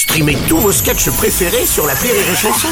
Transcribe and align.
Streamez 0.00 0.38
tous 0.48 0.56
vos 0.56 0.72
sketchs 0.72 1.10
préférés 1.10 1.66
sur 1.66 1.86
la 1.86 1.92
Rire 1.92 2.14
et 2.14 2.34
Chanson. 2.34 2.68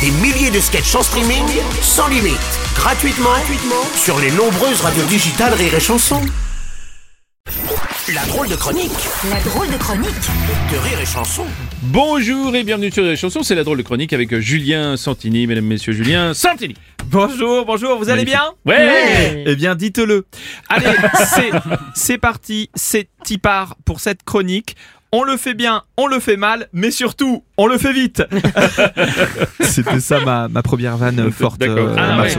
Des 0.00 0.10
milliers 0.22 0.50
de 0.50 0.58
sketchs 0.58 0.94
en 0.94 1.02
streaming, 1.02 1.44
sans 1.82 2.08
limite, 2.08 2.32
gratuitement, 2.74 3.28
gratuitement 3.28 3.84
sur 3.94 4.18
les 4.18 4.30
nombreuses 4.30 4.80
radios 4.80 5.04
digitales 5.04 5.52
Rire 5.52 5.74
et 5.74 5.80
Chanson. 5.80 6.22
La 8.14 8.24
drôle 8.24 8.48
de 8.48 8.56
chronique 8.56 8.90
La 9.30 9.38
drôle 9.42 9.68
de 9.68 9.76
chronique 9.76 10.08
de 10.72 10.78
Rire 10.78 10.98
et 10.98 11.04
Chanson. 11.04 11.44
Bonjour 11.82 12.56
et 12.56 12.64
bienvenue 12.64 12.90
sur 12.90 13.04
les 13.04 13.16
chansons, 13.16 13.42
c'est 13.42 13.54
la 13.54 13.64
drôle 13.64 13.76
de 13.76 13.82
chronique 13.82 14.14
avec 14.14 14.34
Julien 14.38 14.96
Santini, 14.96 15.46
mesdames, 15.46 15.66
messieurs, 15.66 15.92
Julien 15.92 16.32
Santini. 16.32 16.74
Bonjour, 17.04 17.66
bonjour, 17.66 17.98
vous 17.98 18.08
allez 18.08 18.24
bien 18.24 18.44
Ouais, 18.64 19.44
Eh 19.46 19.56
bien, 19.56 19.74
dites-le. 19.74 20.24
Allez, 20.70 20.86
c'est, 21.94 22.16
parti, 22.16 22.70
c'est 22.74 23.10
part 23.42 23.76
pour 23.84 24.00
cette 24.00 24.22
chronique. 24.22 24.74
On 25.14 25.24
le 25.24 25.36
fait 25.36 25.52
bien, 25.52 25.82
on 25.98 26.06
le 26.06 26.20
fait 26.20 26.38
mal, 26.38 26.68
mais 26.72 26.90
surtout, 26.90 27.44
on 27.58 27.66
le 27.66 27.76
fait 27.76 27.92
vite. 27.92 28.22
C'était 29.60 30.00
ça 30.00 30.20
ma, 30.20 30.48
ma 30.48 30.62
première 30.62 30.96
vanne 30.96 31.30
forte. 31.30 31.60
D'accord. 31.60 31.88
euh, 31.90 31.96
Ah, 31.98 32.22
ouais, 32.22 32.30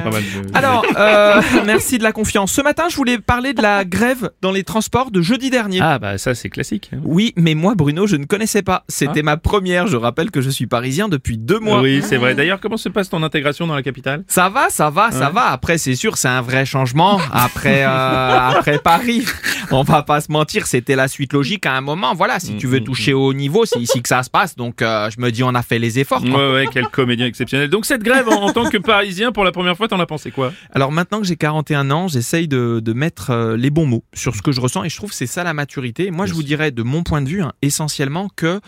Alors, 0.56 0.84
euh, 0.98 1.40
merci 1.66 2.00
de 2.00 2.04
la 2.04 2.12
confiance. 2.12 2.52
Ce 2.52 2.62
matin, 2.62 2.86
je 2.90 2.96
voulais 2.96 3.20
parler 3.20 3.54
de 3.54 3.62
la 3.62 3.86
grève 3.86 4.32
dans 4.42 4.52
les 4.52 4.64
transports 4.64 5.12
de 5.12 5.22
jeudi 5.22 5.52
dernier. 5.52 5.80
Ah 5.84 6.00
bah 6.00 6.18
ça 6.18 6.34
c'est 6.34 6.50
classique. 6.50 6.90
hein. 6.94 7.00
Oui, 7.04 7.34
mais 7.36 7.54
moi, 7.54 7.76
Bruno, 7.76 8.08
je 8.08 8.16
ne 8.16 8.26
connaissais 8.26 8.64
pas. 8.64 8.84
C'était 8.88 9.22
ma 9.22 9.38
première. 9.38 9.86
Je 9.88 9.98
rappelle 9.98 10.32
que 10.32 10.42
je 10.42 10.50
suis 10.50 10.66
parisien 10.66 11.10
depuis 11.10 11.38
deux 11.38 11.60
mois. 11.60 11.82
Oui, 11.82 12.02
c'est 12.04 12.18
vrai. 12.18 12.34
D'ailleurs, 12.34 12.60
comment 12.60 12.78
se 12.78 12.90
passe 12.90 13.08
ton 13.10 13.22
intégration 13.22 13.68
dans 13.68 13.76
la 13.76 13.84
capitale? 13.84 14.24
Ça 14.28 14.50
va, 14.50 14.70
ça 14.70 14.90
va, 14.90 15.12
ça 15.12 15.30
va. 15.30 15.52
Après, 15.52 15.78
c'est 15.78 15.96
sûr, 15.96 16.18
c'est 16.18 16.28
un 16.28 16.42
vrai 16.42 16.66
changement. 16.66 17.20
Après, 17.32 17.84
euh, 17.84 18.50
après 18.50 18.80
Paris, 18.80 19.26
on 19.74 19.84
va 19.84 20.04
pas 20.04 20.22
se 20.22 20.32
mentir, 20.32 20.68
c'était 20.68 20.96
la 20.96 21.08
suite 21.08 21.34
logique 21.34 21.66
à 21.66 21.74
un 21.76 21.82
moment. 21.82 22.14
Voilà, 22.16 22.40
si 22.40 22.56
tu 22.58 22.68
veux 22.68 22.80
Mm, 22.80 22.84
toucher 22.84 23.14
au 23.14 23.28
haut 23.28 23.34
niveau, 23.34 23.66
c'est 23.66 23.80
ici 23.80 24.02
que 24.02 24.10
ça 24.10 24.24
se 24.24 24.30
passe. 24.30 24.56
Donc, 24.56 24.82
euh, 24.82 25.10
je 25.10 25.20
me 25.22 25.32
dis, 25.32 25.44
on 25.44 25.54
a 25.56 25.62
fait 25.62 25.80
les 25.80 26.00
efforts. 26.00 26.22
quoi. 26.22 26.30
Ouais, 26.32 26.54
ouais, 26.54 26.66
quel 26.72 26.88
comédien 26.88 27.26
exceptionnel. 27.26 27.70
Donc 27.70 27.86
cette 27.86 28.04
grève, 28.04 28.28
en, 28.30 28.42
en 28.44 28.52
tant 28.54 28.70
que 28.70 28.78
Parisien, 28.78 29.32
pour 29.32 29.44
la 29.44 29.52
première 29.52 29.76
fois, 29.78 29.88
t'en 29.88 30.00
as 30.00 30.06
pensé 30.06 30.32
quoi? 30.32 30.52
Alors 30.74 30.92
maintenant 30.92 31.20
que 31.22 31.26
j'ai 31.28 31.36
41 31.36 31.90
ans, 31.92 32.08
j'essaye 32.08 32.48
de, 32.48 32.80
de 32.84 32.94
mettre 32.94 33.30
euh, 33.32 33.58
les 33.58 33.70
bons 33.70 33.86
mots 33.86 34.04
sur 34.14 34.36
ce 34.36 34.42
que 34.42 34.52
je 34.52 34.60
ressens 34.62 34.84
et 34.84 34.90
je 34.90 34.96
trouve 34.98 35.10
que 35.12 35.16
c'est 35.16 35.28
ça 35.28 35.44
la 35.44 35.54
maturité. 35.54 36.12
Moi, 36.12 36.26
je 36.26 36.34
vous 36.34 36.44
dirais 36.44 36.72
de 36.72 36.84
mon 36.84 37.04
point 37.04 37.22
de 37.22 37.30
vue, 37.30 37.42
hein, 37.42 37.54
essentiellement 37.62 38.28
que 38.36 38.60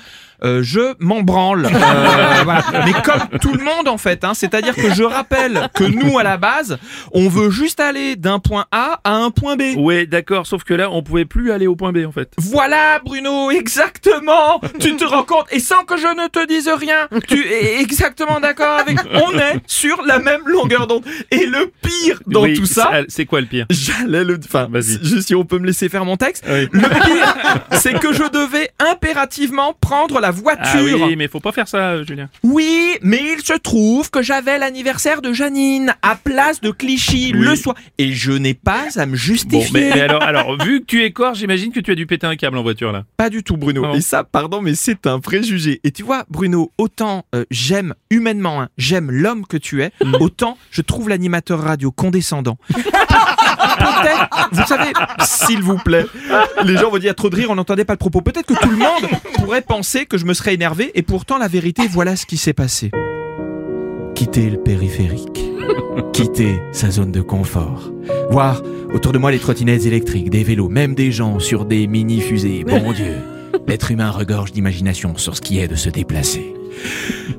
euh, 0.44 0.61
je 0.63 0.95
m'en 0.99 1.22
branle. 1.22 1.66
Euh, 1.66 1.69
voilà. 2.44 2.63
Mais 2.85 2.94
comme 3.03 3.39
tout 3.39 3.53
le 3.53 3.63
monde 3.63 3.88
en 3.88 3.97
fait, 3.97 4.23
hein, 4.23 4.33
c'est-à-dire 4.33 4.75
que 4.75 4.94
je 4.94 5.03
rappelle 5.03 5.67
que 5.73 5.83
nous 5.83 6.17
à 6.19 6.23
la 6.23 6.38
base, 6.38 6.77
on 7.13 7.27
veut 7.29 7.49
juste 7.49 7.79
aller 7.79 8.16
d'un 8.16 8.39
point 8.39 8.66
A 8.72 8.99
à 9.03 9.13
un 9.16 9.31
point 9.31 9.55
B. 9.55 9.63
Ouais, 9.77 10.05
d'accord, 10.05 10.45
sauf 10.47 10.63
que 10.63 10.73
là, 10.73 10.89
on 10.91 10.94
pouvait 11.03 11.25
plus 11.25 11.51
aller 11.51 11.67
au 11.67 11.75
point 11.75 11.91
B 11.91 11.99
en 12.07 12.11
fait. 12.11 12.31
Voilà 12.38 12.99
Bruno, 13.03 13.51
exactement. 13.51 14.59
Tu 14.79 14.95
te 14.95 15.03
rends 15.05 15.23
compte 15.23 15.45
et 15.51 15.59
sans 15.59 15.83
que 15.83 15.97
je 15.97 16.07
ne 16.07 16.27
te 16.27 16.45
dise 16.47 16.67
rien, 16.69 17.07
tu 17.27 17.45
es 17.47 17.81
exactement 17.81 18.39
d'accord 18.39 18.79
avec. 18.79 18.97
On 19.13 19.38
est 19.38 19.59
sur 19.67 20.01
la 20.03 20.19
même 20.19 20.41
longueur 20.45 20.88
d'onde. 20.88 21.03
Et 21.31 21.45
le 21.45 21.71
pire 21.81 22.21
dans 22.27 22.43
Oui, 22.43 22.53
tout 22.57 22.66
ça, 22.66 23.01
c'est- 23.07 23.25
quoi 23.25 23.41
le 23.41 23.47
pire? 23.47 23.66
J'allais 23.69 24.23
le. 24.23 24.39
Enfin, 24.43 24.67
Vas-y. 24.69 24.99
juste 25.03 25.27
si 25.27 25.35
on 25.35 25.45
peut 25.45 25.57
me 25.59 25.66
laisser 25.66 25.89
faire 25.89 26.05
mon 26.05 26.17
texte. 26.17 26.43
Oui. 26.47 26.67
Le 26.71 26.79
pire, 26.89 27.35
c'est 27.71 27.99
que 27.99 28.13
je 28.13 28.23
devais 28.29 28.69
impérativement 28.79 29.73
prendre 29.79 30.19
la 30.19 30.31
voiture. 30.31 30.99
Ah 31.01 31.05
oui, 31.07 31.16
mais 31.16 31.27
faut 31.27 31.39
pas 31.39 31.51
faire 31.51 31.67
ça, 31.67 32.03
Julien. 32.03 32.29
Oui, 32.43 32.97
mais 33.01 33.21
il 33.38 33.43
se 33.43 33.53
trouve 33.53 34.09
que 34.09 34.21
j'avais 34.21 34.57
l'anniversaire 34.57 35.21
de 35.21 35.33
Janine 35.33 35.95
à 36.01 36.16
place 36.16 36.61
de 36.61 36.71
Clichy 36.71 37.31
Oui. 37.33 37.45
le 37.45 37.55
soir. 37.55 37.75
Et 37.97 38.11
je 38.13 38.31
n'ai 38.31 38.53
pas 38.53 38.85
à 38.95 39.05
me 39.05 39.11
Bon, 39.11 39.17
justifier. 39.17 39.67
mais, 39.73 39.91
mais 39.95 40.01
alors, 40.01 40.23
alors, 40.23 40.63
vu 40.63 40.74
que 40.79 40.85
tu 40.85 41.03
es 41.03 41.11
corps, 41.11 41.33
j'imagine 41.35 41.71
que 41.71 41.79
tu 41.79 41.91
as 41.91 41.95
dû 41.95 42.05
péter 42.05 42.27
un 42.27 42.35
câble 42.35 42.57
en 42.57 42.63
voiture 42.63 42.91
là. 42.91 43.03
Pas 43.17 43.29
du 43.29 43.43
tout, 43.43 43.57
Bruno. 43.57 43.93
Et 43.93 44.01
ça, 44.01 44.23
pardon, 44.23 44.61
mais 44.61 44.75
c'est 44.75 45.07
un 45.07 45.19
préjugé. 45.19 45.79
Et 45.83 45.91
tu 45.91 46.03
vois, 46.03 46.25
Bruno, 46.29 46.71
autant 46.77 47.25
euh, 47.35 47.45
j'aime 47.51 47.93
humainement, 48.09 48.61
hein, 48.61 48.69
j'aime 48.77 49.11
l'homme 49.11 49.45
que 49.45 49.57
tu 49.57 49.81
es, 49.83 49.91
Mm. 50.03 50.15
autant 50.19 50.57
je 50.71 50.81
trouve 50.81 51.09
l'animateur 51.09 51.59
radio 51.59 51.91
condescendant. 51.91 52.57
Peut-être, 53.77 54.50
vous 54.51 54.66
savez, 54.66 54.91
s'il 55.23 55.61
vous 55.61 55.77
plaît, 55.77 56.05
les 56.63 56.77
gens 56.77 56.89
vont 56.91 56.97
dire 56.97 57.16
trop 57.16 57.29
de 57.29 57.35
rire, 57.35 57.50
on 57.50 57.55
n'entendait 57.55 57.85
pas 57.85 57.94
le 57.94 57.97
propos. 57.97 58.21
Peut-être 58.21 58.45
que 58.45 58.53
tout 58.59 58.69
le 58.69 58.77
monde 58.77 59.09
pourrait 59.35 59.61
penser 59.61 60.05
que 60.05 60.17
je 60.17 60.25
me 60.25 60.33
serais 60.33 60.53
énervé, 60.53 60.91
et 60.95 61.01
pourtant 61.01 61.38
la 61.38 61.47
vérité, 61.47 61.88
voilà 61.89 62.16
ce 62.16 62.25
qui 62.25 62.38
s'est 62.38 62.53
passé. 62.53 62.91
Quitter 64.15 64.49
le 64.49 64.57
périphérique, 64.57 65.43
quitter 66.13 66.61
sa 66.71 66.89
zone 66.89 67.11
de 67.11 67.21
confort, 67.21 67.91
voir 68.29 68.63
autour 68.93 69.11
de 69.11 69.17
moi 69.17 69.29
les 69.29 69.39
trottinettes 69.39 69.85
électriques, 69.85 70.29
des 70.29 70.43
vélos, 70.43 70.69
même 70.69 70.95
des 70.95 71.11
gens 71.11 71.39
sur 71.39 71.65
des 71.65 71.85
mini-fusées. 71.85 72.63
Bon 72.63 72.91
Dieu, 72.95 73.15
l'être 73.67 73.91
humain 73.91 74.11
regorge 74.11 74.53
d'imagination 74.53 75.17
sur 75.17 75.35
ce 75.35 75.41
qui 75.41 75.59
est 75.59 75.67
de 75.67 75.75
se 75.75 75.89
déplacer. 75.89 76.53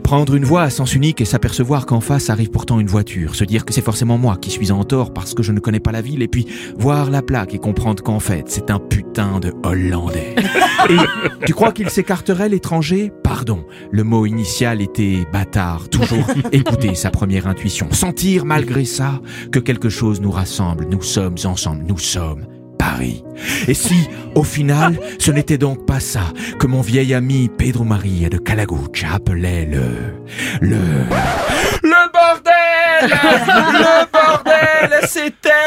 Prendre 0.03 0.35
une 0.35 0.45
voie 0.45 0.63
à 0.63 0.71
sens 0.71 0.95
unique 0.95 1.21
et 1.21 1.25
s'apercevoir 1.25 1.87
qu'en 1.87 2.01
face 2.01 2.31
arrive 2.31 2.51
pourtant 2.51 2.81
une 2.81 2.87
voiture, 2.87 3.35
se 3.35 3.45
dire 3.45 3.65
que 3.65 3.73
c'est 3.73 3.83
forcément 3.83 4.19
moi 4.19 4.37
qui 4.37 4.51
suis 4.51 4.71
en 4.73 4.85
tort 4.85 5.13
parce 5.13 5.35
que 5.35 5.43
je 5.43 5.53
ne 5.53 5.61
connais 5.61 5.81
pas 5.81 5.93
la 5.93 6.03
ville, 6.03 6.23
et 6.23 6.29
puis 6.29 6.47
voir 6.79 7.11
la 7.11 7.23
plaque 7.23 7.55
et 7.55 7.59
comprendre 7.59 8.03
qu'en 8.03 8.21
fait 8.21 8.45
c'est 8.49 8.71
un 8.71 8.79
putain 8.79 9.41
de 9.41 9.53
Hollandais. 9.63 10.35
Tu 11.45 11.55
crois 11.55 11.73
qu'il 11.73 11.91
s'écarterait 11.91 12.49
l'étranger? 12.49 13.13
Pardon, 13.23 13.65
le 13.91 14.05
mot 14.05 14.27
initial 14.27 14.81
était 14.81 15.27
bâtard, 15.33 15.89
toujours 15.89 16.27
écouter 16.53 16.95
sa 16.95 17.11
première 17.11 17.47
intuition, 17.47 17.89
sentir 17.93 18.45
malgré 18.45 18.85
ça 18.85 19.21
que 19.51 19.59
quelque 19.59 19.89
chose 19.89 20.21
nous 20.21 20.31
rassemble, 20.31 20.87
nous 20.91 21.03
sommes 21.03 21.37
ensemble, 21.45 21.85
nous 21.87 21.99
sommes 21.99 22.47
Paris. 22.87 23.25
Et 23.67 23.75
si, 23.75 24.09
au 24.37 24.45
final, 24.45 24.97
ce 25.19 25.33
n'était 25.33 25.59
donc 25.59 25.87
pas 25.87 25.99
ça 25.99 26.21
que 26.61 26.69
mon 26.69 26.83
vieil 26.83 27.15
ami 27.15 27.49
Pedro 27.49 27.83
Maria 27.83 28.29
de 28.29 28.39
Calaguch 28.39 29.05
appelait 29.13 29.67
le... 29.67 30.15
le... 30.61 30.79
Le 31.83 32.13
bordel 32.13 33.11
Le 33.11 34.07
bordel 34.13 35.09
C'était 35.09 35.66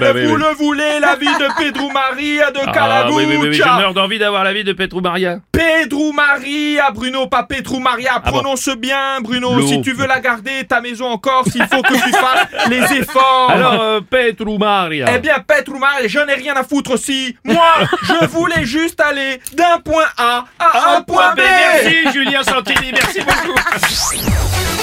Ah 0.00 0.12
bah 0.12 0.12
oui, 0.14 0.24
Vous 0.26 0.34
oui. 0.34 0.40
le 0.48 0.54
voulez, 0.56 1.00
la 1.00 1.16
vie 1.16 1.26
de 1.26 1.48
Pedro 1.58 1.90
Maria 1.90 2.50
de 2.50 2.58
Ah, 2.66 2.72
Calaguch 2.72 3.14
oui, 3.16 3.24
oui, 3.28 3.36
oui, 3.40 3.48
oui, 3.48 3.54
je 3.54 3.62
meurs 3.62 3.94
d'envie 3.94 4.18
d'avoir 4.18 4.44
la 4.44 4.52
vie 4.52 4.64
de 4.64 4.72
Petrou 4.72 5.00
Maria. 5.00 5.38
Pedro 5.52 6.12
Maria, 6.12 6.90
Bruno, 6.92 7.26
pas 7.26 7.42
Pedro 7.44 7.78
Maria. 7.80 8.12
Ah 8.16 8.20
bon. 8.24 8.30
Prononce 8.40 8.68
bien, 8.76 9.20
Bruno. 9.20 9.60
Si 9.66 9.80
tu 9.82 9.92
veux 9.92 10.06
la 10.06 10.20
garder, 10.20 10.64
ta 10.68 10.80
maison 10.80 11.06
en 11.06 11.18
Corse, 11.18 11.50
il 11.54 11.66
faut 11.66 11.82
que 11.82 11.92
tu 11.94 12.12
fasses 12.12 12.48
les 12.70 12.82
efforts. 12.98 13.50
Alors, 13.50 13.80
euh, 13.80 14.00
Petrou 14.00 14.58
Maria. 14.58 15.06
Eh 15.14 15.18
bien, 15.18 15.36
Pedro 15.46 15.78
Maria, 15.78 16.08
je 16.08 16.18
n'ai 16.20 16.34
rien 16.34 16.54
à 16.56 16.64
foutre 16.64 16.92
aussi. 16.92 17.36
Moi, 17.44 17.56
je 18.04 18.26
voulais 18.28 18.64
juste 18.64 19.00
aller 19.00 19.40
d'un 19.52 19.78
point 19.84 20.06
A 20.16 20.44
à 20.58 20.96
un 20.96 21.02
point 21.02 21.34
B. 21.34 21.40
Ah, 21.40 21.82
ben, 21.82 21.82
merci 21.84 22.12
Julien 22.12 22.42
Santini, 22.42 22.92
merci 22.92 23.20
beaucoup. 23.20 24.79